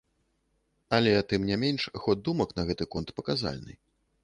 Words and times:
Але 0.97 1.11
тым 1.33 1.45
не 1.51 1.57
менш, 1.65 1.85
ход 2.05 2.25
думак 2.31 2.57
на 2.61 2.67
гэты 2.73 2.91
конт 2.95 3.09
паказальны. 3.21 3.73